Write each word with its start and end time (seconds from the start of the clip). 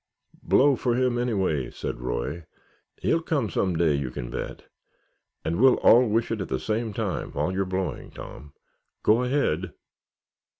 "Blow 0.41 0.75
for 0.75 0.95
him, 0.95 1.19
anyway," 1.19 1.69
said 1.69 1.99
Roy. 2.01 2.45
"He'll 3.03 3.21
come 3.21 3.51
some 3.51 3.75
day, 3.75 3.93
you 3.93 4.09
can 4.09 4.31
bet, 4.31 4.63
and 5.45 5.61
we'll 5.61 5.75
all 5.81 6.07
wish 6.09 6.31
it 6.31 6.41
at 6.41 6.49
the 6.49 6.59
same 6.59 6.91
time, 6.91 7.33
while 7.33 7.51
you're 7.51 7.65
blowing, 7.65 8.09
Tom. 8.09 8.53
Go 9.03 9.21
ahead!" 9.21 9.73